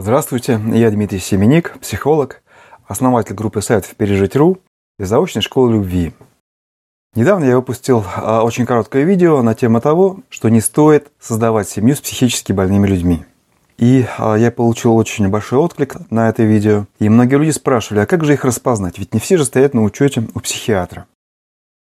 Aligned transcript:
Здравствуйте, 0.00 0.60
я 0.74 0.92
Дмитрий 0.92 1.18
Семеник, 1.18 1.76
психолог, 1.80 2.40
основатель 2.86 3.34
группы 3.34 3.60
сайтов 3.60 3.96
«Пережить.ру» 3.96 4.58
и 4.96 5.02
заочной 5.02 5.42
школы 5.42 5.72
любви. 5.72 6.12
Недавно 7.16 7.46
я 7.46 7.56
выпустил 7.56 8.04
а, 8.14 8.44
очень 8.44 8.64
короткое 8.64 9.02
видео 9.02 9.42
на 9.42 9.56
тему 9.56 9.80
того, 9.80 10.20
что 10.28 10.50
не 10.50 10.60
стоит 10.60 11.10
создавать 11.18 11.68
семью 11.68 11.96
с 11.96 12.00
психически 12.00 12.52
больными 12.52 12.86
людьми. 12.86 13.24
И 13.76 14.06
а, 14.18 14.36
я 14.36 14.52
получил 14.52 14.94
очень 14.94 15.28
большой 15.30 15.58
отклик 15.58 15.96
на 16.12 16.28
это 16.28 16.44
видео. 16.44 16.86
И 17.00 17.08
многие 17.08 17.34
люди 17.34 17.50
спрашивали, 17.50 18.02
а 18.02 18.06
как 18.06 18.22
же 18.24 18.34
их 18.34 18.44
распознать? 18.44 19.00
Ведь 19.00 19.12
не 19.12 19.18
все 19.18 19.36
же 19.36 19.44
стоят 19.44 19.74
на 19.74 19.82
учете 19.82 20.22
у 20.32 20.38
психиатра. 20.38 21.08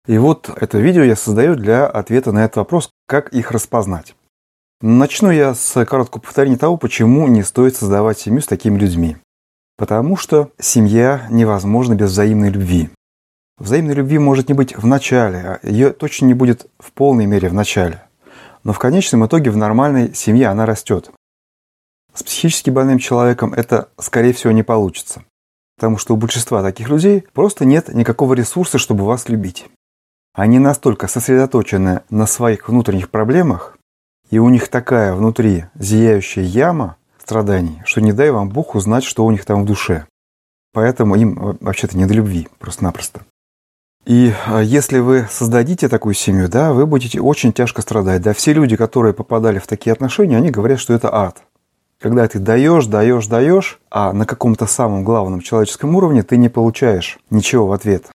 И 0.06 0.18
вот 0.18 0.50
это 0.54 0.80
видео 0.80 1.04
я 1.04 1.16
создаю 1.16 1.56
для 1.56 1.88
ответа 1.88 2.34
на 2.34 2.44
этот 2.44 2.58
вопрос, 2.58 2.90
как 3.08 3.30
их 3.30 3.52
распознать. 3.52 4.16
Начну 4.82 5.30
я 5.30 5.54
с 5.54 5.86
короткого 5.86 6.22
повторения 6.22 6.58
того, 6.58 6.76
почему 6.76 7.28
не 7.28 7.44
стоит 7.44 7.76
создавать 7.76 8.18
семью 8.18 8.42
с 8.42 8.48
такими 8.48 8.80
людьми. 8.80 9.18
Потому 9.78 10.18
что 10.18 10.50
семья 10.58 11.28
невозможна 11.30 11.94
без 11.94 12.10
взаимной 12.10 12.50
любви. 12.50 12.90
Взаимной 13.60 13.94
любви 13.94 14.18
может 14.18 14.50
не 14.50 14.56
быть 14.56 14.76
в 14.76 14.88
начале, 14.88 15.38
а 15.38 15.60
ее 15.62 15.92
точно 15.92 16.26
не 16.26 16.34
будет 16.34 16.66
в 16.80 16.94
полной 16.94 17.28
мере 17.28 17.48
в 17.48 17.54
начале. 17.54 18.02
Но 18.64 18.74
в 18.74 18.80
конечном 18.80 19.24
итоге 19.24 19.52
в 19.52 19.58
нормальной 19.58 20.16
семье 20.16 20.48
она 20.48 20.66
растет. 20.66 21.12
С 22.16 22.24
психически 22.24 22.72
больным 22.72 22.98
человеком 22.98 23.54
это, 23.54 23.90
скорее 24.00 24.34
всего, 24.34 24.52
не 24.52 24.64
получится. 24.64 25.24
Потому 25.78 26.00
что 26.00 26.16
у 26.16 26.18
большинства 26.18 26.64
таких 26.64 26.90
людей 26.90 27.24
просто 27.34 27.66
нет 27.66 27.94
никакого 27.94 28.34
ресурса, 28.34 28.80
чтобы 28.80 29.06
вас 29.06 29.30
любить. 29.30 29.70
Они 30.34 30.58
настолько 30.58 31.08
сосредоточены 31.08 32.02
на 32.10 32.26
своих 32.26 32.68
внутренних 32.68 33.12
проблемах, 33.12 33.78
и 34.32 34.40
у 34.40 34.50
них 34.50 34.70
такая 34.70 35.14
внутри 35.14 35.66
зияющая 35.76 36.44
яма 36.44 36.96
страданий, 37.20 37.82
что 37.86 38.02
не 38.02 38.14
дай 38.14 38.32
вам 38.32 38.50
Бог 38.50 38.76
узнать, 38.76 39.04
что 39.04 39.26
у 39.26 39.32
них 39.32 39.46
там 39.46 39.64
в 39.64 39.66
душе. 39.66 40.06
Поэтому 40.74 41.16
им 41.16 41.38
э, 41.38 41.56
вообще-то 41.60 41.98
не 41.98 42.06
до 42.06 42.14
любви, 42.14 42.48
просто-напросто. 42.58 43.22
И 44.06 44.34
э, 44.48 44.62
если 44.64 45.00
вы 45.00 45.28
создадите 45.30 45.90
такую 45.90 46.16
семью, 46.16 46.48
да, 46.48 46.72
вы 46.72 46.88
будете 46.88 47.20
очень 47.20 47.54
тяжко 47.54 47.82
страдать. 47.82 48.22
Да, 48.22 48.34
все 48.34 48.54
люди, 48.54 48.76
которые 48.78 49.14
попадали 49.14 49.60
в 49.60 49.68
такие 49.68 49.92
отношения, 49.92 50.38
они 50.38 50.50
говорят, 50.50 50.80
что 50.80 50.94
это 50.94 51.14
ад. 51.14 51.44
Когда 52.00 52.28
ты 52.28 52.40
даешь, 52.40 52.88
даешь, 52.88 53.28
даешь, 53.28 53.80
а 53.92 54.14
на 54.14 54.26
каком-то 54.26 54.66
самом 54.66 55.04
главном 55.04 55.42
человеческом 55.42 55.96
уровне 55.96 56.24
ты 56.24 56.38
не 56.38 56.50
получаешь 56.50 57.20
ничего 57.30 57.68
в 57.68 57.74
ответ. 57.74 58.08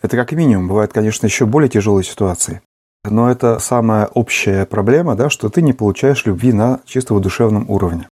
Это 0.00 0.16
как 0.16 0.32
минимум. 0.32 0.68
Бывают, 0.68 0.92
конечно, 0.92 1.26
еще 1.26 1.44
более 1.44 1.68
тяжелые 1.68 2.04
ситуации. 2.04 2.62
Но 3.04 3.30
это 3.30 3.58
самая 3.58 4.06
общая 4.06 4.64
проблема, 4.64 5.14
да, 5.14 5.28
что 5.28 5.50
ты 5.50 5.60
не 5.60 5.74
получаешь 5.74 6.24
любви 6.24 6.52
на 6.52 6.80
чисто 6.86 7.18
душевном 7.20 7.68
уровне. 7.70 8.08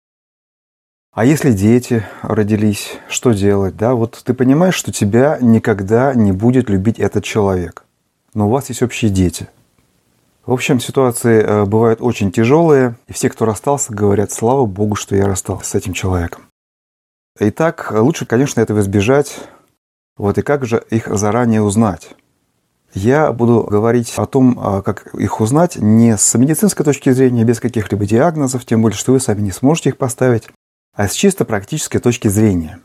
А 1.15 1.25
если 1.25 1.53
дети 1.53 2.05
родились, 2.23 2.99
что 3.09 3.33
делать? 3.33 3.77
Да? 3.77 3.95
Вот 3.95 4.23
ты 4.25 4.33
понимаешь, 4.33 4.75
что 4.75 4.93
тебя 4.93 5.39
никогда 5.41 6.15
не 6.15 6.33
будет 6.33 6.71
любить 6.71 6.99
этот 6.99 7.25
человек. 7.25 7.85
Но 8.33 8.49
у 8.49 8.51
вас 8.51 8.71
есть 8.71 8.83
общие 8.83 9.11
дети. 9.11 9.49
В 10.47 10.53
общем, 10.53 10.81
ситуации 10.81 11.43
э, 11.43 11.65
бывают 11.67 12.01
очень 12.01 12.33
тяжелые, 12.33 12.97
и 13.07 13.13
все, 13.13 13.29
кто 13.29 13.45
расстался, 13.45 13.93
говорят, 13.93 14.33
слава 14.33 14.67
богу, 14.67 14.95
что 14.97 15.15
я 15.15 15.27
расстался 15.27 15.71
с 15.71 15.75
этим 15.75 15.93
человеком. 15.93 16.45
Итак, 17.39 17.93
лучше, 17.95 18.27
конечно, 18.27 18.61
этого 18.61 18.81
избежать. 18.81 19.39
Вот 20.17 20.39
и 20.39 20.43
как 20.43 20.65
же 20.67 20.83
их 20.91 21.07
заранее 21.09 21.63
узнать? 21.63 22.15
Я 22.95 23.33
буду 23.33 23.63
говорить 23.63 24.13
о 24.17 24.27
том, 24.27 24.59
а, 24.61 24.83
как 24.83 25.15
их 25.15 25.41
узнать 25.41 25.77
не 25.77 26.17
с 26.17 26.35
медицинской 26.35 26.85
точки 26.85 27.11
зрения, 27.11 27.45
без 27.45 27.59
каких-либо 27.59 28.05
диагнозов, 28.05 28.67
тем 28.67 28.83
более, 28.83 28.99
что 28.99 29.13
вы 29.13 29.21
сами 29.21 29.41
не 29.41 29.51
сможете 29.51 29.91
их 29.91 29.97
поставить, 29.97 30.49
а 30.95 31.09
с 31.09 31.13
чисто 31.13 31.45
практической 31.45 32.01
точки 32.01 32.29
зрения. 32.29 32.81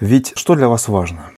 Ведь 0.00 0.32
что 0.36 0.54
для 0.54 0.68
вас 0.68 0.88
важно? 0.88 1.32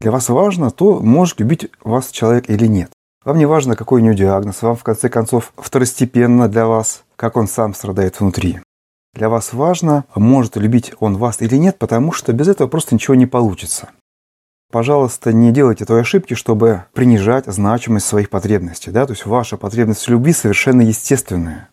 Для 0.00 0.12
вас 0.12 0.28
важно 0.28 0.70
то, 0.70 1.00
может 1.00 1.40
любить 1.40 1.68
вас 1.82 2.10
человек 2.10 2.48
или 2.48 2.66
нет. 2.66 2.90
Вам 3.24 3.38
не 3.38 3.46
важно, 3.46 3.76
какой 3.76 4.00
у 4.00 4.04
него 4.04 4.14
диагноз, 4.14 4.62
вам 4.62 4.76
в 4.76 4.84
конце 4.84 5.08
концов 5.08 5.52
второстепенно 5.56 6.48
для 6.48 6.66
вас, 6.66 7.04
как 7.16 7.36
он 7.36 7.48
сам 7.48 7.74
страдает 7.74 8.20
внутри. 8.20 8.60
Для 9.14 9.28
вас 9.28 9.52
важно, 9.52 10.04
может 10.14 10.56
любить 10.56 10.94
он 10.98 11.16
вас 11.16 11.40
или 11.40 11.56
нет, 11.56 11.78
потому 11.78 12.12
что 12.12 12.32
без 12.32 12.48
этого 12.48 12.68
просто 12.68 12.94
ничего 12.94 13.14
не 13.14 13.26
получится. 13.26 13.90
Пожалуйста, 14.72 15.34
не 15.34 15.52
делайте 15.52 15.84
той 15.84 16.00
ошибки, 16.00 16.32
чтобы 16.32 16.86
принижать 16.94 17.44
значимость 17.44 18.06
своих 18.06 18.30
потребностей. 18.30 18.90
Да? 18.90 19.04
То 19.04 19.12
есть 19.12 19.26
ваша 19.26 19.58
потребность 19.58 20.06
в 20.06 20.08
любви 20.08 20.32
совершенно 20.32 20.80
естественная. 20.80 21.68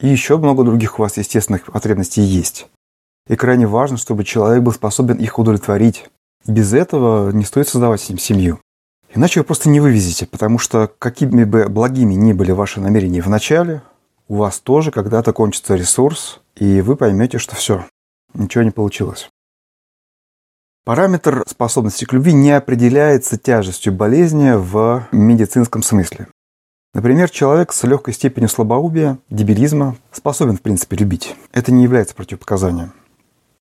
И 0.00 0.08
еще 0.08 0.38
много 0.38 0.64
других 0.64 0.98
у 0.98 1.02
вас 1.02 1.18
естественных 1.18 1.64
потребностей 1.64 2.22
есть. 2.22 2.68
И 3.28 3.36
крайне 3.36 3.66
важно, 3.66 3.98
чтобы 3.98 4.24
человек 4.24 4.62
был 4.62 4.72
способен 4.72 5.16
их 5.16 5.38
удовлетворить. 5.38 6.06
Без 6.46 6.72
этого 6.72 7.30
не 7.32 7.44
стоит 7.44 7.68
создавать 7.68 8.00
с 8.00 8.08
ним 8.08 8.16
семью. 8.16 8.60
Иначе 9.14 9.40
вы 9.40 9.44
просто 9.44 9.68
не 9.68 9.80
вывезете, 9.80 10.24
потому 10.26 10.58
что 10.58 10.90
какими 10.98 11.44
бы 11.44 11.68
благими 11.68 12.14
ни 12.14 12.32
были 12.32 12.52
ваши 12.52 12.80
намерения 12.80 13.20
в 13.20 13.28
начале, 13.28 13.82
у 14.28 14.36
вас 14.36 14.58
тоже 14.58 14.90
когда-то 14.90 15.34
кончится 15.34 15.74
ресурс, 15.74 16.40
и 16.56 16.80
вы 16.80 16.96
поймете, 16.96 17.36
что 17.36 17.56
все, 17.56 17.84
ничего 18.32 18.64
не 18.64 18.70
получилось. 18.70 19.28
Параметр 20.84 21.44
способности 21.46 22.04
к 22.04 22.12
любви 22.12 22.32
не 22.32 22.50
определяется 22.50 23.38
тяжестью 23.38 23.92
болезни 23.92 24.50
в 24.56 25.06
медицинском 25.12 25.80
смысле. 25.80 26.26
Например, 26.92 27.30
человек 27.30 27.72
с 27.72 27.84
легкой 27.84 28.14
степенью 28.14 28.48
слабоубия, 28.48 29.18
дебилизма 29.30 29.96
способен, 30.10 30.56
в 30.56 30.60
принципе, 30.60 30.96
любить. 30.96 31.36
Это 31.52 31.70
не 31.70 31.84
является 31.84 32.16
противопоказанием. 32.16 32.92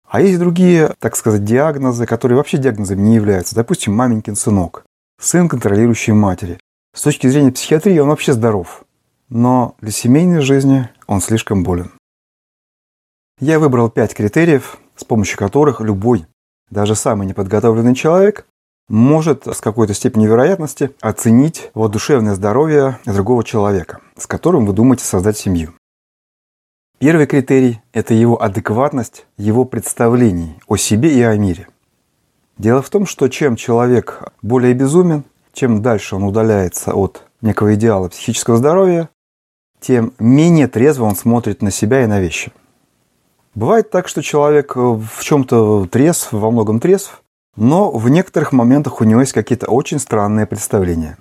А 0.07 0.21
есть 0.21 0.37
другие, 0.37 0.93
так 0.99 1.15
сказать, 1.15 1.43
диагнозы, 1.43 2.05
которые 2.05 2.37
вообще 2.37 2.59
диагнозами 2.59 3.01
не 3.01 3.15
являются. 3.15 3.55
Допустим, 3.55 3.95
маменькин 3.95 4.35
сынок, 4.35 4.85
сын 5.19 5.49
контролирующей 5.49 6.13
матери. 6.13 6.59
С 6.95 7.01
точки 7.01 7.25
зрения 7.25 7.51
психиатрии 7.51 7.97
он 7.97 8.09
вообще 8.09 8.33
здоров. 8.33 8.85
Но 9.27 9.75
для 9.81 9.91
семейной 9.91 10.41
жизни 10.41 10.87
он 11.07 11.21
слишком 11.21 11.63
болен. 11.63 11.89
Я 13.39 13.57
выбрал 13.57 13.89
пять 13.89 14.13
критериев, 14.13 14.77
с 14.95 15.03
помощью 15.03 15.39
которых 15.39 15.81
любой 15.81 16.27
даже 16.69 16.95
самый 16.95 17.27
неподготовленный 17.27 17.95
человек 17.95 18.45
может 18.89 19.47
с 19.47 19.59
какой-то 19.59 19.93
степенью 19.93 20.29
вероятности 20.29 20.91
оценить 21.01 21.71
вот 21.73 21.91
душевное 21.91 22.35
здоровье 22.35 22.99
другого 23.05 23.43
человека, 23.43 23.99
с 24.17 24.27
которым 24.27 24.65
вы 24.65 24.73
думаете 24.73 25.03
создать 25.03 25.37
семью. 25.37 25.73
Первый 26.99 27.27
критерий– 27.27 27.81
это 27.93 28.13
его 28.13 28.41
адекватность, 28.41 29.27
его 29.37 29.65
представлений 29.65 30.59
о 30.67 30.77
себе 30.77 31.13
и 31.13 31.21
о 31.21 31.35
мире. 31.37 31.67
Дело 32.57 32.81
в 32.81 32.89
том, 32.89 33.05
что 33.05 33.27
чем 33.27 33.55
человек 33.55 34.31
более 34.41 34.73
безумен, 34.73 35.23
чем 35.53 35.81
дальше 35.81 36.15
он 36.15 36.23
удаляется 36.23 36.93
от 36.93 37.23
некого 37.41 37.75
идеала 37.75 38.09
психического 38.09 38.57
здоровья, 38.57 39.09
тем 39.79 40.13
менее 40.17 40.67
трезво 40.67 41.03
он 41.03 41.15
смотрит 41.15 41.61
на 41.61 41.71
себя 41.71 42.03
и 42.03 42.07
на 42.07 42.19
вещи– 42.19 42.51
Бывает 43.57 43.89
так, 43.89 44.07
что 44.07 44.21
человек 44.21 44.77
э, 44.77 44.79
в 44.79 45.23
чем-то 45.23 45.87
трезв, 45.87 46.31
во 46.31 46.51
многом 46.51 46.79
трезв, 46.79 47.23
но 47.55 47.89
в 47.89 48.07
некоторых 48.07 48.51
моментах 48.51 49.01
у 49.01 49.03
него 49.03 49.21
есть 49.21 49.33
какие-то 49.33 49.65
очень 49.65 49.97
странные 49.97 50.45
представления. 50.45 51.17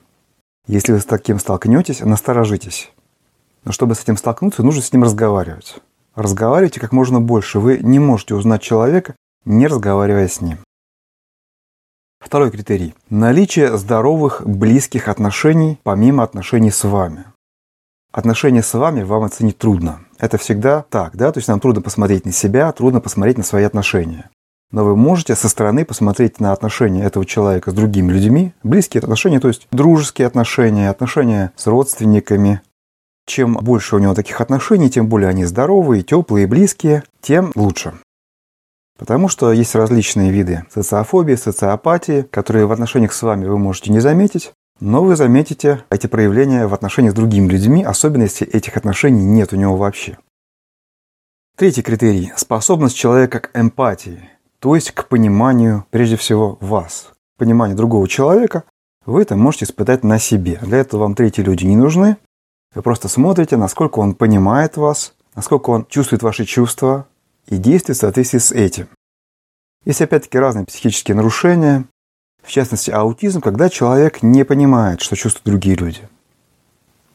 Если 0.67 0.93
вы 0.93 1.01
с 1.01 1.07
таким 1.07 1.39
столкнетесь, 1.39 2.01
насторожитесь. 2.01 2.93
Но 3.65 3.73
чтобы 3.73 3.95
с 3.95 4.03
этим 4.03 4.19
столкнуться, 4.19 4.63
нужно 4.63 4.83
с 4.83 4.93
ним 4.93 5.05
разговаривать. 5.05 5.79
Разговаривайте 6.15 6.79
как 6.79 6.93
можно 6.93 7.23
больше. 7.23 7.59
Вы 7.59 7.79
не 7.79 7.99
можете 7.99 8.35
узнать 8.35 8.61
человека, 8.61 9.17
не 9.47 9.67
разговаривая 9.67 10.29
с 10.29 10.43
ним. 10.43 10.59
Второй 12.21 12.51
критерий. 12.51 12.95
Наличие 13.09 13.79
здоровых, 13.79 14.47
близких 14.47 15.09
отношений, 15.09 15.79
помимо 15.85 16.23
отношений 16.23 16.71
с 16.71 16.85
вами. 16.85 17.25
Отношения 18.17 18.63
с 18.63 18.73
вами 18.73 19.03
вам 19.03 19.25
оценить 19.25 19.59
трудно. 19.59 20.01
Это 20.19 20.39
всегда 20.39 20.87
так, 20.89 21.15
да? 21.19 21.31
То 21.33 21.39
есть 21.39 21.49
нам 21.49 21.61
трудно 21.61 21.83
посмотреть 21.83 22.25
на 22.25 22.33
себя, 22.33 22.73
трудно 22.73 23.03
посмотреть 23.03 23.37
на 23.37 23.45
свои 23.45 23.63
отношения. 23.63 24.31
Но 24.73 24.87
вы 24.87 24.97
можете 24.97 25.37
со 25.37 25.51
стороны 25.51 25.85
посмотреть 25.85 26.41
на 26.41 26.53
отношения 26.53 27.05
этого 27.05 27.27
человека 27.27 27.73
с 27.73 27.75
другими 27.75 28.11
людьми, 28.11 28.55
близкие 28.63 29.01
отношения, 29.01 29.39
то 29.39 29.49
есть 29.49 29.69
дружеские 29.71 30.27
отношения, 30.27 30.89
отношения 30.89 31.53
с 31.57 31.67
родственниками. 31.67 32.63
Чем 33.27 33.53
больше 33.53 33.97
у 33.97 33.99
него 33.99 34.15
таких 34.15 34.41
отношений, 34.41 34.89
тем 34.89 35.11
более 35.11 35.29
они 35.29 35.45
здоровые, 35.45 36.03
теплые, 36.03 36.47
близкие, 36.47 37.03
тем 37.21 37.53
лучше. 37.55 37.93
Потому 38.99 39.29
что 39.29 39.53
есть 39.53 39.75
различные 39.75 40.31
виды 40.31 40.65
социофобии, 40.73 41.35
социопатии, 41.35 42.23
которые 42.23 42.65
в 42.65 42.73
отношениях 42.73 43.13
с 43.13 43.21
вами 43.21 43.45
вы 43.45 43.59
можете 43.59 43.93
не 43.93 44.01
заметить, 44.01 44.55
но 44.81 45.03
вы 45.03 45.17
заметите 45.17 45.85
эти 45.91 46.07
проявления 46.07 46.67
в 46.67 46.75
отношениях 46.75 47.13
с 47.13 47.17
другими 47.17 47.49
людьми, 47.49 47.83
особенно 47.83 48.23
если 48.23 48.47
этих 48.47 48.77
отношений 48.77 49.25
нет 49.25 49.53
у 49.53 49.57
него 49.57 49.77
вообще. 49.77 50.19
Третий 51.57 51.83
критерий– 51.83 52.33
способность 52.37 52.97
человека 52.97 53.41
к 53.41 53.51
эмпатии, 53.59 54.29
то 54.59 54.75
есть 54.75 54.91
к 54.91 55.09
пониманию, 55.09 55.87
прежде 55.91 56.17
всего, 56.17 56.59
вас. 56.61 57.13
Понимание 57.39 57.77
другого 57.77 58.09
человека 58.09 58.65
вы 59.07 59.23
это 59.23 59.37
можете 59.37 59.65
испытать 59.65 60.05
на 60.05 60.19
себе. 60.19 60.59
Для 60.63 60.79
этого 60.79 61.03
вам 61.03 61.15
третьи 61.15 61.43
люди 61.43 61.65
не 61.65 61.77
нужны. 61.77 62.17
Вы 62.75 62.83
просто 62.83 63.09
смотрите, 63.09 63.57
насколько 63.57 64.01
он 64.01 64.15
понимает 64.15 64.77
вас, 64.77 65.15
насколько 65.35 65.71
он 65.71 65.87
чувствует 65.87 66.23
ваши 66.23 66.45
чувства, 66.45 67.07
и 67.47 67.57
действовать 67.57 67.99
в 67.99 68.01
соответствии 68.01 68.39
с 68.39 68.53
этим. 68.53 68.89
Есть 69.85 70.03
опять-таки 70.03 70.39
разные 70.39 70.67
психические 70.67 71.15
нарушения, 71.15 71.85
в 72.47 72.51
частности 72.51 72.91
аутизм, 72.91 73.41
когда 73.41 73.69
человек 73.69 74.23
не 74.23 74.45
понимает, 74.45 75.01
что 75.01 75.17
чувствуют 75.17 75.47
другие 75.47 75.77
люди. 75.77 76.09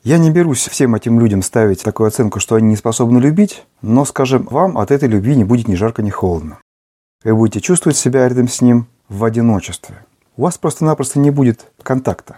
Я 0.04 0.18
не 0.18 0.30
берусь 0.30 0.68
всем 0.68 0.94
этим 0.94 1.20
людям 1.20 1.42
ставить 1.42 1.84
такую 1.84 2.08
оценку, 2.08 2.40
что 2.40 2.56
они 2.56 2.70
не 2.70 2.76
способны 2.76 3.20
любить, 3.20 3.64
но, 3.82 4.04
скажем, 4.04 4.48
вам 4.52 4.78
от 4.78 4.92
этой 4.92 5.08
любви 5.08 5.36
не 5.36 5.44
будет 5.44 5.68
ни 5.68 5.76
жарко, 5.76 6.02
ни 6.02 6.10
холодно. 6.10 6.58
Вы 7.24 7.36
будете 7.36 7.62
чувствовать 7.62 7.98
себя 7.98 8.28
рядом 8.28 8.48
с 8.48 8.62
ним 8.62 8.88
в 9.08 9.24
одиночестве. 9.24 10.04
У 10.36 10.42
вас 10.42 10.58
просто-напросто 10.58 11.20
не 11.20 11.32
будет 11.32 11.68
контакта. 11.82 12.38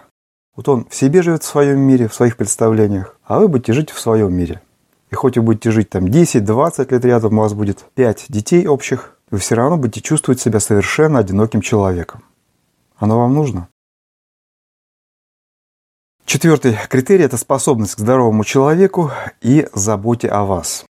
Вот 0.56 0.70
он 0.70 0.86
в 0.88 0.94
себе 0.94 1.24
живет 1.24 1.42
в 1.42 1.48
своем 1.48 1.80
мире, 1.80 2.08
в 2.08 2.14
своих 2.14 2.38
представлениях, 2.38 3.18
а 3.24 3.40
вы 3.40 3.48
будете 3.48 3.74
жить 3.74 3.90
в 3.90 4.00
своем 4.00 4.36
мире. 4.36 4.62
И 5.10 5.16
хоть 5.16 5.38
вы 5.38 5.44
будете 5.44 5.72
жить 5.72 5.90
там 5.90 6.06
10-20 6.06 6.92
лет 6.92 7.06
рядом, 7.06 7.40
у 7.40 7.42
вас 7.42 7.54
будет 7.54 7.86
5 7.96 8.26
детей 8.30 8.68
общих, 8.68 9.18
вы 9.32 9.40
все 9.40 9.56
равно 9.56 9.78
будете 9.78 10.02
чувствовать 10.02 10.42
себя 10.42 10.60
совершенно 10.60 11.20
одиноким 11.20 11.62
человеком. 11.62 12.24
Оно 13.04 13.20
вам 13.20 13.34
нужно? 13.34 13.68
Четвертый 16.24 16.78
критерий– 16.88 17.24
это 17.26 17.36
способность 17.36 17.96
к 17.96 18.00
здоровому 18.00 18.46
человеку 18.46 19.12
и 19.42 19.68
заботе 19.74 20.30
о 20.30 20.46
вас. 20.46 20.86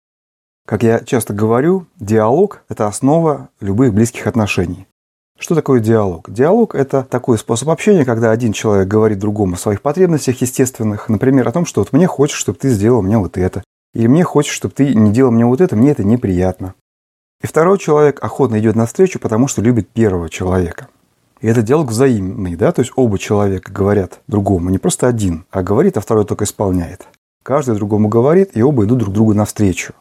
Как 0.67 0.83
я 0.83 0.99
часто 0.99 1.33
говорю, 1.33 1.87
диалог– 1.99 2.61
это 2.69 2.85
основа 2.85 3.49
любых 3.61 3.95
близких 3.95 4.27
отношений. 4.27 4.85
Что 5.39 5.55
такое 5.55 5.79
диалог? 5.79 6.29
Диалог– 6.29 6.75
это 6.75 7.01
такой 7.01 7.39
способ 7.39 7.69
общения, 7.69 8.05
когда 8.05 8.29
один 8.29 8.53
человек 8.53 8.87
говорит 8.87 9.17
другому 9.17 9.55
о 9.55 9.57
своих 9.57 9.81
потребностях 9.81 10.39
естественных, 10.39 11.09
например, 11.09 11.47
о 11.47 11.51
том, 11.51 11.65
что 11.65 11.81
вот 11.81 11.93
мне 11.93 12.05
хочется, 12.05 12.39
чтобы 12.39 12.59
ты 12.59 12.69
сделал 12.69 13.01
мне 13.01 13.17
вот 13.17 13.39
это, 13.39 13.63
или 13.95 14.05
мне 14.05 14.23
хочется, 14.23 14.55
чтобы 14.55 14.75
ты 14.75 14.93
не 14.93 15.11
делал 15.11 15.31
мне 15.31 15.47
вот 15.47 15.61
это, 15.61 15.75
мне 15.75 15.89
это 15.89 16.03
неприятно. 16.03 16.75
И 17.41 17.47
второй 17.47 17.79
человек 17.79 18.23
охотно 18.23 18.59
идет 18.59 18.75
навстречу, 18.75 19.17
потому 19.17 19.47
что 19.47 19.63
любит 19.63 19.89
первого 19.89 20.29
человека. 20.29 20.89
И 21.43 21.47
это 21.47 21.61
диалог 21.61 21.89
взаимный, 21.89 22.55
да, 22.55 22.71
то 22.71 22.79
есть 22.79 22.93
оба 22.95 23.19
человека 23.19 23.69
говорят 23.69 24.21
другому, 24.27 24.69
не 24.69 24.77
просто 24.77 25.09
один, 25.09 25.45
а 25.51 25.61
говорит, 25.61 25.97
а 25.97 26.01
второй 26.01 26.23
только 26.23 26.45
исполняет. 26.45 27.05
Каждый 27.43 27.75
другому 27.75 28.07
говорит, 28.07 28.55
и 28.55 28.63
оба 28.63 28.85
идут 28.85 28.99
друг 28.99 29.13
другу 29.13 29.33
навстречу. 29.33 29.93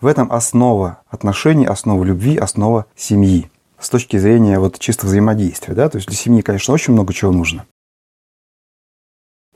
В 0.00 0.06
этом 0.06 0.30
основа 0.30 1.02
отношений, 1.08 1.66
основа 1.66 2.04
любви, 2.04 2.36
основа 2.36 2.86
семьи. 2.94 3.50
С 3.80 3.90
точки 3.90 4.16
зрения 4.16 4.60
вот 4.60 4.78
чисто 4.78 5.06
взаимодействия, 5.06 5.74
да, 5.74 5.88
то 5.88 5.96
есть 5.96 6.06
для 6.06 6.16
семьи, 6.16 6.40
конечно, 6.40 6.72
очень 6.72 6.92
много 6.92 7.12
чего 7.12 7.32
нужно. 7.32 7.66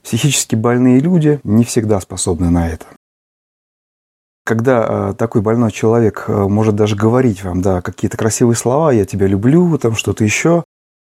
Психически 0.02 0.56
больные 0.56 0.98
люди 0.98 1.38
не 1.44 1.62
всегда 1.62 2.00
способны 2.00 2.50
на 2.50 2.68
это. 2.68 2.86
Когда 4.44 5.10
э, 5.10 5.14
такой 5.14 5.42
больной 5.42 5.70
человек 5.70 6.24
э, 6.26 6.32
может 6.48 6.74
даже 6.74 6.96
говорить 6.96 7.44
вам, 7.44 7.62
да, 7.62 7.82
какие-то 7.82 8.16
красивые 8.16 8.56
слова, 8.56 8.90
я 8.90 9.04
тебя 9.04 9.28
люблю, 9.28 9.78
там 9.78 9.94
что-то 9.94 10.24
еще, 10.24 10.64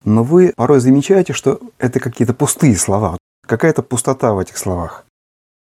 но 0.03 0.23
вы 0.23 0.53
порой 0.55 0.79
замечаете, 0.79 1.33
что 1.33 1.59
это 1.77 1.99
какие-то 1.99 2.33
пустые 2.33 2.75
слова, 2.75 3.17
какая-то 3.45 3.83
пустота 3.83 4.33
в 4.33 4.39
этих 4.39 4.57
словах. 4.57 5.05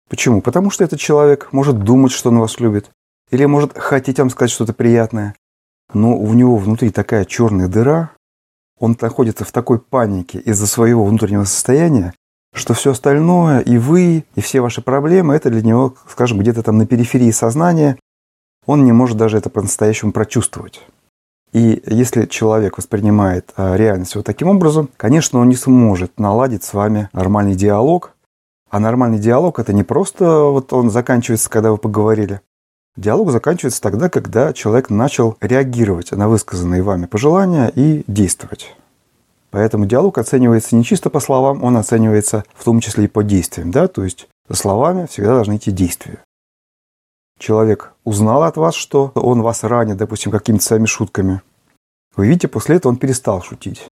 Почему? 0.09 0.41
Потому 0.41 0.69
что 0.69 0.83
этот 0.83 0.99
человек 0.99 1.49
может 1.51 1.83
думать, 1.83 2.11
что 2.11 2.29
он 2.29 2.39
вас 2.39 2.59
любит, 2.59 2.89
или 3.31 3.45
может 3.45 3.77
хотеть 3.77 4.19
вам 4.19 4.29
сказать 4.29 4.51
что-то 4.51 4.73
приятное, 4.73 5.35
но 5.93 6.17
у 6.17 6.33
него 6.33 6.57
внутри 6.57 6.91
такая 6.91 7.25
черная 7.25 7.67
дыра, 7.67 8.11
он 8.79 8.95
находится 8.99 9.43
в 9.43 9.51
такой 9.51 9.79
панике 9.79 10.39
из-за 10.39 10.67
своего 10.67 11.03
внутреннего 11.05 11.43
состояния, 11.43 12.13
что 12.53 12.73
все 12.73 12.91
остальное, 12.91 13.59
и 13.59 13.77
вы, 13.77 14.25
и 14.35 14.41
все 14.41 14.61
ваши 14.61 14.81
проблемы, 14.81 15.35
это 15.35 15.49
для 15.49 15.61
него, 15.61 15.95
скажем, 16.07 16.39
где-то 16.39 16.63
там 16.63 16.77
на 16.77 16.87
периферии 16.87 17.31
сознания, 17.31 17.97
он 18.65 18.85
не 18.85 18.91
может 18.91 19.17
даже 19.17 19.37
это 19.37 19.49
по-настоящему 19.49 20.11
прочувствовать. 20.11 20.85
И 21.53 21.81
если 21.85 22.25
человек 22.25 22.77
воспринимает 22.77 23.53
а, 23.55 23.75
реальность 23.75 24.15
вот 24.15 24.25
таким 24.25 24.49
образом, 24.49 24.89
конечно, 24.97 25.39
он 25.39 25.49
не 25.49 25.55
сможет 25.55 26.19
наладить 26.19 26.63
с 26.63 26.73
вами 26.73 27.09
нормальный 27.13 27.55
диалог. 27.55 28.13
А 28.69 28.79
нормальный 28.79 29.19
диалог 29.19 29.59
это 29.59 29.71
не 29.71 29.83
просто 29.83 30.25
вот 30.25 30.73
он 30.73 30.89
заканчивается, 30.89 31.49
когда 31.49 31.71
вы 31.71 31.77
поговорили. 31.77 32.41
Диалог 32.97 33.31
заканчивается 33.31 33.81
тогда, 33.81 34.09
когда 34.09 34.51
человек 34.51 34.89
начал 34.89 35.37
реагировать 35.39 36.11
на 36.11 36.27
высказанные 36.27 36.81
вами 36.81 37.05
пожелания 37.05 37.71
и 37.73 38.03
действовать. 38.07 38.75
Поэтому 39.51 39.85
диалог 39.85 40.17
оценивается 40.17 40.75
не 40.75 40.83
чисто 40.83 41.09
по 41.09 41.21
словам, 41.21 41.63
он 41.63 41.77
оценивается 41.77 42.43
в 42.53 42.65
том 42.65 42.81
числе 42.81 43.05
и 43.05 43.07
по 43.07 43.23
действиям. 43.23 43.71
Да? 43.71 43.87
То 43.87 44.03
есть 44.03 44.27
за 44.49 44.57
словами 44.57 45.05
всегда 45.05 45.35
должны 45.35 45.55
идти 45.55 45.71
действия 45.71 46.19
человек 47.37 47.93
узнал 48.03 48.43
от 48.43 48.57
вас, 48.57 48.75
что 48.75 49.11
он 49.15 49.41
вас 49.41 49.63
ранит, 49.63 49.97
допустим, 49.97 50.31
какими-то 50.31 50.63
своими 50.63 50.85
шутками, 50.85 51.41
вы 52.17 52.27
видите, 52.27 52.47
после 52.47 52.77
этого 52.77 52.91
он 52.91 52.97
перестал 52.97 53.43
шутить. 53.43 53.87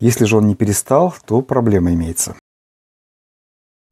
Если 0.00 0.26
же 0.26 0.36
он 0.36 0.46
не 0.46 0.54
перестал, 0.54 1.14
то 1.24 1.40
проблема 1.40 1.92
имеется. 1.94 2.36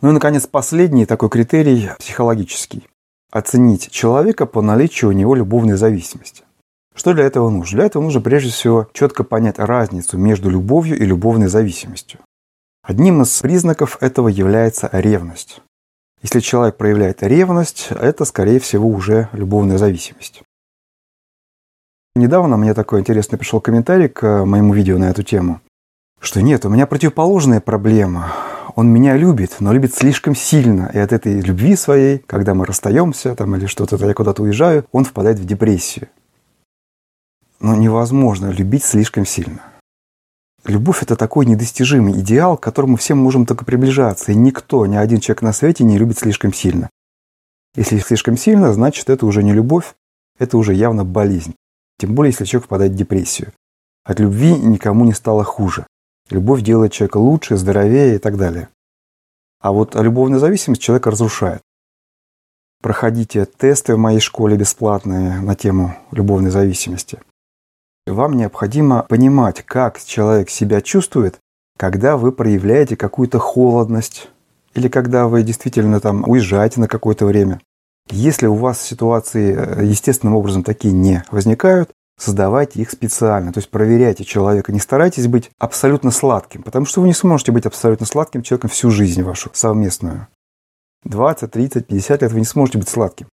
Ну 0.03 0.11
и, 0.11 0.13
наконец, 0.13 0.47
последний 0.47 1.07
такой 1.07 1.31
критерий 1.31 1.91
психологический. 1.99 2.87
Оценить 3.33 3.91
человека 3.91 4.45
по 4.45 4.61
наличию 4.61 5.11
у 5.11 5.15
него 5.15 5.35
любовной 5.35 5.77
зависимости. 5.77 6.45
Что 6.95 7.15
для 7.15 7.25
этого 7.25 7.49
нужно? 7.49 7.79
Для 7.79 7.87
этого 7.87 8.03
нужно 8.03 8.21
прежде 8.21 8.51
всего 8.51 8.89
четко 8.93 9.25
понять 9.25 9.59
разницу 9.59 10.19
между 10.19 10.51
любовью 10.51 10.99
и 10.99 11.05
любовной 11.05 11.49
зависимостью. 11.49 12.21
Одним 12.83 13.23
из 13.23 13.41
признаков 13.41 13.99
этого 14.01 14.29
является 14.29 14.89
ревность. 14.93 15.61
Если 16.23 16.41
человек 16.41 16.77
проявляет 16.77 17.23
ревность, 17.23 17.89
это, 17.91 18.25
скорее 18.25 18.59
всего, 18.59 18.89
уже 18.89 19.29
любовная 19.33 19.79
зависимость. 19.79 20.43
Недавно 22.15 22.57
мне 22.57 22.73
такой 22.73 23.01
интересный 23.01 23.39
пришел 23.39 23.61
комментарий 23.61 24.09
к 24.09 24.45
моему 24.45 24.73
видео 24.73 24.97
на 24.97 25.11
эту 25.11 25.23
тему, 25.23 25.61
что 26.19 26.41
нет, 26.41 26.65
у 26.65 26.71
меня 26.71 26.87
противоположная 26.87 27.61
проблема. 27.61 28.33
Он 28.75 28.89
меня 28.89 29.17
любит, 29.17 29.57
но 29.61 29.73
любит 29.73 29.95
слишком 29.95 30.35
сильно. 30.35 30.91
И 30.93 30.99
от 30.99 31.13
этой 31.13 31.41
любви 31.41 31.77
своей, 31.77 32.19
когда 32.19 32.55
мы 32.55 32.67
расстаемся 32.67 33.35
там, 33.35 33.55
или 33.57 33.67
что-то, 33.67 33.97
я 33.97 34.15
куда-то 34.15 34.43
уезжаю, 34.43 34.87
он 34.93 35.05
впадает 35.05 35.39
в 35.39 35.45
депрессию. 35.45 36.09
Но 37.61 37.75
невозможно 37.75 38.51
любить 38.51 38.85
слишком 38.85 39.25
сильно. 39.25 39.61
Любовь– 40.67 41.03
это 41.03 41.15
такой 41.15 41.47
недостижимый 41.47 42.21
идеал, 42.21 42.57
к 42.57 42.63
которому 42.63 42.97
все 42.97 43.15
можем 43.15 43.47
только 43.47 43.65
приближаться, 43.65 44.33
и 44.33 44.35
никто, 44.35 44.85
ни 44.87 44.97
один 44.97 45.21
человек 45.21 45.43
на 45.43 45.53
свете 45.53 45.85
не 45.85 45.97
любит 45.97 46.19
слишком 46.19 46.53
сильно. 46.53 46.91
Если 47.77 47.99
слишком 47.99 48.37
сильно, 48.37 48.73
значит, 48.73 49.09
это 49.09 49.27
уже 49.27 49.45
не 49.45 49.53
любовь, 49.53 49.95
это 50.39 50.59
уже 50.59 50.75
явно 50.75 51.05
болезнь. 51.05 51.55
Тем 51.99 52.15
более, 52.15 52.33
если 52.33 52.45
человек 52.45 52.67
впадает 52.67 52.93
в 52.93 52.97
депрессию. 52.97 53.53
От 54.05 54.19
любви 54.19 54.55
никому 54.55 55.05
не 55.05 55.13
стало 55.13 55.45
хуже. 55.45 55.87
Любовь 56.31 56.63
делает 56.63 56.93
человека 56.93 57.19
лучше, 57.19 57.57
здоровее 57.57 58.17
и 58.17 58.19
так 58.19 58.37
далее. 58.37 58.69
А 59.61 59.71
вот 59.71 59.95
любовная 59.95 60.41
зависимость 60.41 60.83
человека 60.83 61.13
разрушает. 61.13 61.63
Проходите 62.83 63.47
тесты 63.47 63.95
в 63.95 63.99
моей 63.99 64.21
школе 64.21 64.57
бесплатные 64.57 65.41
на 65.41 65.55
тему 65.55 65.97
любовной 66.11 66.51
зависимости. 66.51 67.19
Вам 68.07 68.35
необходимо 68.35 69.03
понимать, 69.03 69.63
как 69.63 70.01
человек 70.01 70.49
себя 70.49 70.81
чувствует, 70.81 71.41
когда 71.77 72.17
вы 72.17 72.31
проявляете 72.31 72.97
какую-то 72.97 73.41
холодность 73.41 74.29
или 74.75 74.87
когда 74.87 75.27
вы 75.27 75.43
действительно 75.43 75.99
там 75.99 76.23
уезжаете 76.29 76.81
на 76.81 76.87
какое-то 76.87 77.27
время. 77.27 77.61
Если 78.09 78.47
у 78.47 78.55
вас 78.55 78.81
ситуации 78.81 79.57
э, 79.57 79.85
естественным 79.85 80.37
образом 80.37 80.63
такие 80.63 80.95
не 80.95 81.25
возникают, 81.33 81.91
создавайте 82.17 82.81
их 82.81 82.93
специально. 82.93 83.53
То 83.53 83.59
есть 83.59 83.71
проверяйте 83.71 84.25
человека. 84.25 84.73
Не 84.73 84.79
старайтесь 84.79 85.27
быть 85.27 85.51
абсолютно 85.59 86.13
сладким, 86.13 86.63
потому 86.63 86.87
что 86.87 87.01
вы 87.01 87.09
не 87.09 87.15
сможете 87.15 87.51
быть 87.51 87.67
абсолютно 87.67 88.07
сладким 88.07 88.43
человеком 88.43 88.71
всю 88.71 88.93
жизнь 88.93 89.23
вашу 89.25 89.51
совместную. 89.53 90.29
20, 91.03 91.51
30, 91.51 91.87
50 91.89 92.23
лет 92.23 92.33
вы 92.33 92.39
не 92.39 92.47
сможете 92.47 92.79
быть 92.79 92.89
сладким. 92.89 93.27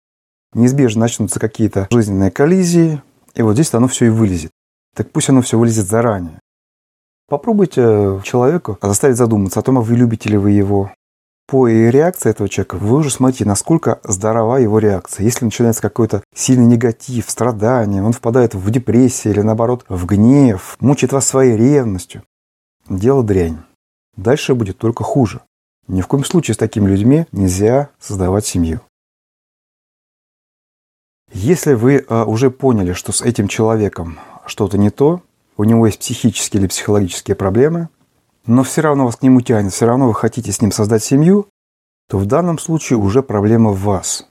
Неизбежно 0.55 1.01
начнутся 1.01 1.41
какие-то 1.41 1.89
жизненные 1.91 2.31
коллизии, 2.31 3.03
и 3.35 3.43
вот 3.43 3.55
здесь 3.55 3.75
оно 3.75 3.89
все 3.89 4.07
и 4.07 4.11
вылезет 4.11 4.53
так 5.01 5.13
пусть 5.13 5.31
оно 5.31 5.41
все 5.41 5.59
вылезет 5.59 5.87
заранее. 5.87 6.39
Попробуйте 7.27 8.21
человеку 8.23 8.77
заставить 8.83 9.17
задуматься 9.17 9.61
о 9.61 9.63
том, 9.63 9.79
а 9.79 9.81
вы 9.81 9.97
любите 9.97 10.29
ли 10.29 10.37
вы 10.37 10.51
его. 10.51 10.93
По 11.49 11.69
реакции 11.69 12.29
этого 12.29 12.51
человека 12.51 12.77
вы 12.77 12.99
уже 12.99 13.09
смотрите, 13.09 13.47
насколько 13.47 13.99
здорова 14.05 14.59
его 14.59 14.79
реакция. 14.79 15.25
Если 15.25 15.47
начинается 15.47 15.81
какой-то 15.81 16.23
сильный 16.35 16.67
негатив, 16.67 17.31
страдание, 17.31 18.03
он 18.03 18.13
впадает 18.13 18.55
в 18.55 18.71
депрессию 18.71 19.33
или 19.33 19.41
наоборот 19.41 19.87
в 19.89 20.05
гнев, 20.05 20.77
мучает 20.81 21.15
вас 21.15 21.27
своей 21.27 21.57
ревностью, 21.57 22.23
дело 22.87 23.25
дрянь. 23.25 23.57
Дальше 24.19 24.55
будет 24.55 24.77
только 24.77 25.03
хуже. 25.03 25.41
Ни 25.89 26.03
в 26.03 26.09
коем 26.09 26.27
случае 26.27 26.57
с 26.57 26.59
такими 26.59 26.91
людьми 26.91 27.25
нельзя 27.33 27.89
создавать 27.99 28.45
семью. 28.45 28.83
Если 31.33 31.73
вы 31.75 32.05
а, 32.09 32.25
уже 32.25 32.51
поняли, 32.51 32.93
что 32.93 33.13
с 33.13 33.23
этим 33.23 33.47
человеком 33.47 34.19
что-то 34.51 34.77
не 34.77 34.91
то, 34.91 35.23
у 35.57 35.65
него 35.65 35.87
есть 35.87 36.01
психические 36.01 36.61
или 36.61 36.69
психологические 36.69 37.35
проблемы, 37.35 37.89
но 38.47 38.63
все 38.63 38.83
равно 38.83 39.07
вас 39.07 39.17
к 39.17 39.23
нему 39.23 39.41
тянет, 39.41 39.73
все 39.73 39.87
равно 39.87 40.09
вы 40.09 40.15
хотите 40.15 40.53
с 40.53 40.61
ним 40.61 40.73
создать 40.73 41.03
семью, 41.03 41.47
то 42.09 42.19
в 42.19 42.27
данном 42.27 42.59
случае 42.59 42.99
уже 42.99 43.23
проблема 43.23 43.71
в 43.71 43.81
вас. 43.83 44.27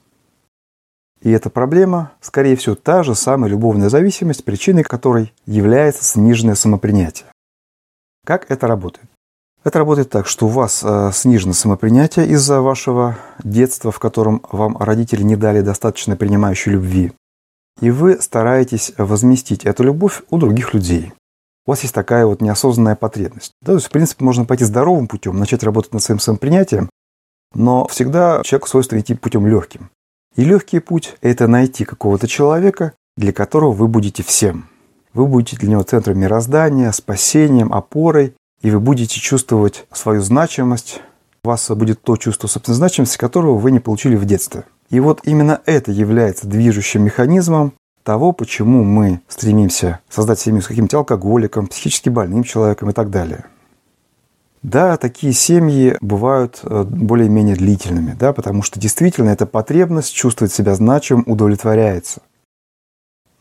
И 1.21 1.31
эта 1.31 1.49
проблема, 1.49 2.11
скорее 2.21 2.55
всего, 2.55 2.75
та 2.75 3.03
же 3.03 3.15
самая 3.15 3.49
любовная 3.49 3.89
зависимость, 3.89 4.45
причиной 4.45 4.83
которой 4.83 5.33
является 5.45 6.03
сниженное 6.03 6.55
самопринятие. 6.55 7.27
Как 8.25 8.49
это 8.51 8.67
работает? 8.67 9.09
Это 9.63 9.79
работает 9.79 10.09
так, 10.09 10.27
что 10.27 10.45
у 10.45 10.49
вас 10.49 10.81
э, 10.83 11.11
снижено 11.13 11.53
самопринятие 11.53 12.27
из-за 12.27 12.61
вашего 12.61 13.17
детства, 13.43 13.91
в 13.91 13.99
котором 13.99 14.41
вам 14.51 14.77
родители 14.77 15.21
не 15.21 15.35
дали 15.35 15.61
достаточно 15.61 16.15
принимающей 16.15 16.71
любви. 16.71 17.11
И 17.81 17.91
вы 17.91 18.21
стараетесь 18.21 18.93
возместить 18.97 19.65
эту 19.65 19.83
любовь 19.83 20.21
у 20.29 20.37
других 20.37 20.73
людей. 20.73 21.13
У 21.65 21.71
вас 21.71 21.81
есть 21.83 21.93
такая 21.93 22.25
вот 22.25 22.41
неосознанная 22.41 22.95
потребность. 22.95 23.51
Да, 23.61 23.67
то 23.67 23.75
есть, 23.75 23.87
в 23.87 23.91
принципе, 23.91 24.25
можно 24.25 24.45
пойти 24.45 24.65
здоровым 24.65 25.07
путем, 25.07 25.37
начать 25.37 25.63
работать 25.63 25.93
над 25.93 26.01
своим 26.01 26.19
самопринятием, 26.19 26.89
но 27.53 27.87
всегда 27.87 28.41
человеку 28.43 28.67
свойственно 28.67 28.99
идти 28.99 29.13
путем 29.13 29.47
легким. 29.47 29.89
И 30.35 30.43
легкий 30.43 30.79
путь– 30.79 31.15
это 31.21 31.47
найти 31.47 31.85
какого-то 31.85 32.27
человека, 32.27 32.93
для 33.17 33.33
которого 33.33 33.71
вы 33.71 33.87
будете 33.87 34.23
всем. 34.23 34.69
Вы 35.13 35.25
будете 35.25 35.57
для 35.57 35.69
него 35.69 35.83
центром 35.83 36.19
мироздания, 36.19 36.91
спасением, 36.91 37.73
опорой, 37.73 38.35
и 38.61 38.71
вы 38.71 38.79
будете 38.79 39.19
чувствовать 39.19 39.85
свою 39.91 40.21
значимость. 40.21 41.01
У 41.43 41.47
вас 41.47 41.69
будет 41.69 42.01
то 42.01 42.17
чувство 42.17 42.47
собственной 42.47 42.75
значимости, 42.75 43.17
которого 43.17 43.57
вы 43.57 43.71
не 43.71 43.79
получили 43.79 44.15
в 44.15 44.25
детстве. 44.25 44.65
И 44.89 44.99
вот 44.99 45.21
именно 45.23 45.61
это 45.65 45.91
является 45.91 46.47
движущим 46.47 47.03
механизмом 47.03 47.73
того, 48.03 48.31
почему 48.31 48.83
мы 48.83 49.21
стремимся 49.27 49.99
создать 50.09 50.39
семью 50.39 50.61
с 50.61 50.67
каким-то 50.67 50.97
алкоголиком, 50.97 51.67
психически 51.67 52.09
больным 52.09 52.43
человеком 52.43 52.89
и 52.89 52.93
так 52.93 53.09
далее. 53.11 53.45
Да, 54.61 54.97
такие 54.97 55.31
семьи 55.31 55.95
бывают 56.01 56.59
э, 56.63 56.83
более-менее 56.83 57.55
длительными, 57.55 58.15
да, 58.19 58.33
потому 58.33 58.61
что 58.61 58.79
действительно 58.79 59.29
эта 59.29 59.45
потребность 59.45 60.13
чувствовать 60.13 60.51
себя 60.51 60.75
значимым 60.75 61.23
удовлетворяется. 61.27 62.21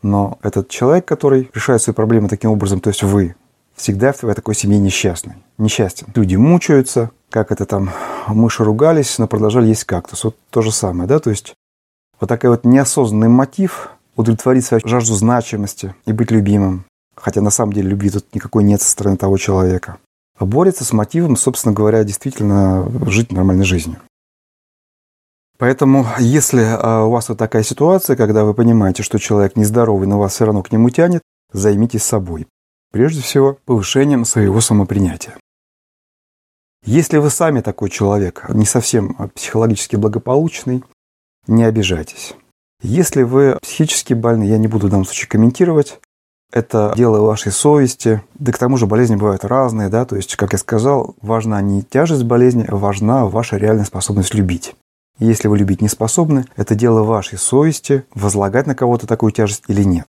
Но 0.01 0.37
этот 0.43 0.69
человек, 0.69 1.05
который 1.05 1.49
решает 1.53 1.81
свои 1.81 1.93
проблемы 1.93 2.29
таким 2.29 2.51
образом, 2.51 2.79
то 2.79 2.89
есть 2.89 3.03
вы, 3.03 3.35
всегда 3.79 4.13
в 4.13 4.33
такой 4.33 4.55
семье 4.55 4.77
несчастный, 4.77 5.33
несчастен. 5.57 6.07
Люди 6.13 6.35
мучаются, 6.35 7.11
как 7.29 7.51
это 7.51 7.65
там, 7.65 7.91
мыши 8.27 8.63
ругались, 8.63 9.17
но 9.17 9.27
продолжали 9.27 9.67
есть 9.67 9.85
кактус. 9.85 10.23
Вот 10.23 10.35
то 10.49 10.61
же 10.61 10.71
самое, 10.71 11.07
да, 11.07 11.19
то 11.19 11.29
есть 11.29 11.55
вот 12.19 12.27
такой 12.27 12.51
вот 12.51 12.65
неосознанный 12.65 13.29
мотив 13.29 13.89
удовлетворить 14.15 14.65
свою 14.65 14.81
жажду 14.85 15.15
значимости 15.15 15.95
и 16.05 16.11
быть 16.11 16.31
любимым, 16.31 16.85
хотя 17.15 17.41
на 17.41 17.49
самом 17.49 17.73
деле 17.73 17.89
любви 17.89 18.09
тут 18.09 18.35
никакой 18.35 18.63
нет 18.63 18.81
со 18.81 18.89
стороны 18.89 19.17
того 19.17 19.37
человека 19.37 19.97
борется 20.45 20.85
с 20.85 20.93
мотивом, 20.93 21.35
собственно 21.35 21.73
говоря, 21.73 22.03
действительно 22.03 22.89
жить 23.07 23.31
нормальной 23.31 23.65
жизнью. 23.65 23.97
Поэтому, 25.57 26.07
если 26.19 26.63
а, 26.63 27.03
у 27.03 27.11
вас 27.11 27.27
вот 27.27 27.37
такая 27.37 27.63
ситуация, 27.63 28.15
когда 28.15 28.45
вы 28.45 28.53
понимаете, 28.53 29.03
что 29.03 29.19
человек 29.19 29.57
нездоровый, 29.57 30.07
но 30.07 30.17
вас 30.17 30.33
все 30.33 30.45
равно 30.45 30.63
к 30.63 30.71
нему 30.71 30.89
тянет, 30.89 31.21
займитесь 31.51 32.03
собой. 32.03 32.47
Прежде 32.91 33.21
всего, 33.21 33.57
повышением 33.65 34.25
своего 34.25 34.61
самопринятия. 34.61 35.37
Если 36.85 37.17
вы 37.17 37.29
сами 37.29 37.61
такой 37.61 37.89
человек, 37.89 38.49
не 38.49 38.65
совсем 38.65 39.13
психологически 39.35 39.95
благополучный, 39.95 40.83
не 41.47 41.63
обижайтесь. 41.63 42.35
Если 42.81 43.23
вы 43.23 43.57
психически 43.61 44.13
больны, 44.13 44.43
я 44.43 44.57
не 44.57 44.67
буду 44.67 44.87
в 44.87 44.89
данном 44.89 45.05
случае 45.05 45.27
комментировать, 45.27 45.99
это 46.51 46.93
дело 46.95 47.21
вашей 47.21 47.51
совести. 47.51 48.23
Да 48.35 48.51
к 48.51 48.57
тому 48.57 48.77
же 48.77 48.87
болезни 48.87 49.15
бывают 49.15 49.45
разные, 49.45 49.89
да, 49.89 50.05
то 50.05 50.15
есть, 50.15 50.35
как 50.35 50.53
я 50.53 50.59
сказал, 50.59 51.15
важна 51.21 51.61
не 51.61 51.83
тяжесть 51.83 52.23
болезни, 52.23 52.65
а 52.67 52.75
важна 52.75 53.25
ваша 53.25 53.57
реальная 53.57 53.85
способность 53.85 54.33
любить. 54.33 54.75
если 55.19 55.49
вы 55.49 55.57
любить 55.57 55.81
не 55.81 55.89
способны, 55.89 56.45
это 56.55 56.75
дело 56.75 57.03
вашей 57.03 57.37
совести, 57.37 58.05
возлагать 58.15 58.67
на 58.67 58.73
кого-то 58.73 59.05
такую 59.05 59.33
тяжесть 59.33 59.63
или 59.67 59.83
нет. 59.83 60.05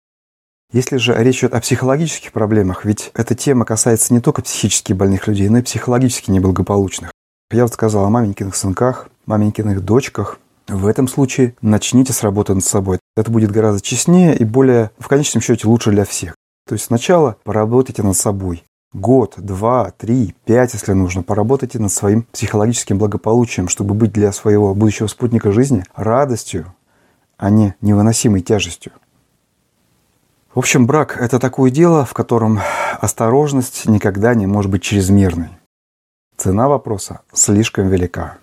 Если 0.72 0.98
же 0.98 1.16
речь 1.16 1.40
идет 1.40 1.54
о 1.54 1.62
психологических 1.62 2.32
проблемах, 2.32 2.86
ведь 2.86 3.12
эта 3.14 3.36
тема 3.36 3.66
касается 3.66 4.14
не 4.14 4.20
только 4.20 4.42
психически 4.42 4.94
больных 4.94 5.28
людей, 5.28 5.48
но 5.50 5.60
и 5.60 5.62
психологически 5.62 6.32
неблагополучных. 6.32 7.12
Я 7.52 7.64
вот 7.64 7.74
сказал 7.74 8.06
о 8.06 8.10
маменькиных 8.10 8.56
сынках, 8.56 9.10
маменькиных 9.26 9.82
дочках, 9.86 10.40
в 10.68 10.88
этом 10.88 11.08
случае 11.08 11.56
начните 11.62 12.12
с 12.12 12.24
работы 12.24 12.56
над 12.56 12.64
собой. 12.64 13.00
Это 13.16 13.30
будет 13.32 13.52
гораздо 13.52 13.82
честнее 13.82 14.36
и 14.36 14.44
более, 14.44 14.90
в 14.98 15.08
конечном 15.08 15.42
счете, 15.42 15.68
лучше 15.68 15.92
для 15.92 16.06
всех. 16.06 16.36
То 16.68 16.74
есть 16.74 16.86
сначала 16.86 17.38
поработайте 17.44 18.02
над 18.02 18.18
собой. 18.18 18.64
Год, 18.92 19.36
два, 19.38 19.92
три, 19.92 20.36
пять, 20.46 20.74
если 20.74 20.94
нужно, 20.94 21.22
поработайте 21.22 21.78
над 21.80 21.92
своим 21.92 22.24
психологическим 22.32 22.98
благополучием, 22.98 23.68
чтобы 23.68 23.94
быть 23.94 24.12
для 24.14 24.32
своего 24.32 24.74
будущего 24.74 25.08
спутника 25.08 25.52
жизни 25.52 25.84
радостью, 25.96 26.74
а 27.38 27.50
не 27.50 27.76
невыносимой 27.82 28.42
тяжестью. 28.42 28.94
В 30.56 30.60
общем, 30.60 30.88
брак– 30.88 31.18
это 31.20 31.38
такое 31.38 31.70
дело, 31.70 32.06
в 32.06 32.14
котором 32.14 32.62
осторожность 33.02 33.90
никогда 33.90 34.34
не 34.34 34.48
может 34.48 34.72
быть 34.72 34.84
чрезмерной. 34.84 35.50
Цена 36.38 36.70
вопроса 36.70 37.20
слишком 37.34 37.90
велика. 37.90 38.38